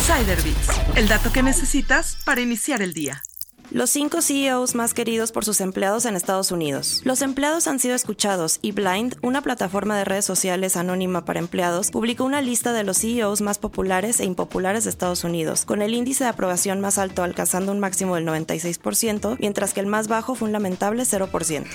[0.00, 3.22] Insider Bits, el dato que necesitas para iniciar el día.
[3.72, 7.02] Los cinco CEOs más queridos por sus empleados en Estados Unidos.
[7.04, 11.92] Los empleados han sido escuchados y Blind, una plataforma de redes sociales anónima para empleados,
[11.92, 15.94] publicó una lista de los CEOs más populares e impopulares de Estados Unidos, con el
[15.94, 20.34] índice de aprobación más alto alcanzando un máximo del 96%, mientras que el más bajo
[20.34, 21.66] fue un lamentable 0%.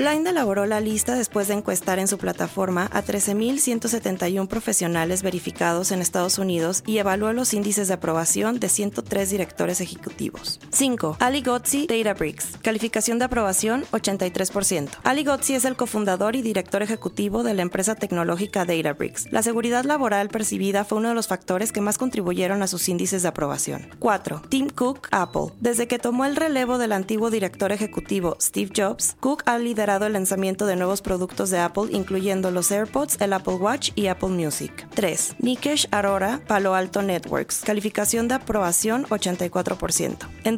[0.00, 6.00] Blind elaboró la lista después de encuestar en su plataforma a 13.171 profesionales verificados en
[6.00, 10.58] Estados Unidos y evaluó los índices de aprobación de 103 directores ejecutivos.
[10.70, 11.18] 5.
[11.20, 12.56] Ali Gotzi, Databricks.
[12.62, 14.88] Calificación de aprobación 83%.
[15.04, 19.30] Ali Gotzi es el cofundador y director ejecutivo de la empresa tecnológica Databricks.
[19.30, 23.20] La seguridad laboral percibida fue uno de los factores que más contribuyeron a sus índices
[23.20, 23.86] de aprobación.
[23.98, 24.44] 4.
[24.48, 25.52] Tim Cook, Apple.
[25.60, 30.14] Desde que tomó el relevo del antiguo director ejecutivo Steve Jobs, Cook ha liderado el
[30.14, 34.88] lanzamiento de nuevos productos de Apple, incluyendo los AirPods, el Apple Watch y Apple Music.
[34.94, 35.34] 3.
[35.40, 37.60] Nikesh Arora, Palo Alto Networks.
[37.62, 40.16] Calificación de aprobación 84%.
[40.44, 40.56] En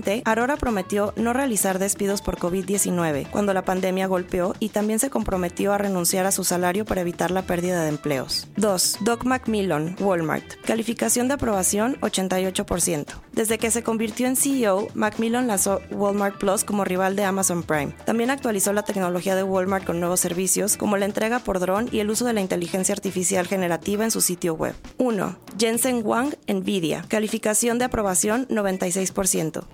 [0.00, 5.10] 2020, Arora prometió no realizar despidos por COVID-19 cuando la pandemia golpeó y también se
[5.10, 8.48] comprometió a renunciar a su salario para evitar la pérdida de empleos.
[8.56, 8.98] 2.
[9.00, 10.44] Doc Macmillan, Walmart.
[10.64, 13.06] Calificación de aprobación 88%.
[13.32, 17.94] Desde que se convirtió en CEO, Macmillan lanzó Walmart Plus como rival de Amazon Prime.
[18.04, 22.00] También actualizó la tecnología de Walmart con nuevos servicios como la entrega por dron y
[22.00, 24.74] el uso de la inteligencia artificial generativa en su sitio web.
[24.98, 25.36] 1.
[25.58, 27.04] Jensen Wang, Nvidia.
[27.08, 29.64] Calificación de aprobación 96%.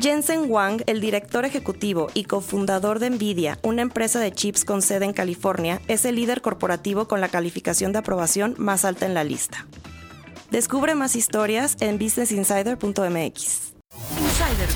[0.00, 5.06] Jensen Wang, el director ejecutivo y cofundador de Nvidia, una empresa de chips con sede
[5.06, 9.24] en California, es el líder corporativo con la calificación de aprobación más alta en la
[9.24, 9.66] lista.
[10.50, 13.74] Descubre más historias en businessinsider.mx.
[14.20, 14.68] Insider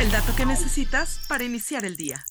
[0.00, 2.24] el dato que necesitas para iniciar el día.